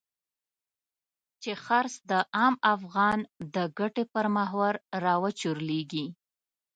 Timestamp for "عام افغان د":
2.37-3.57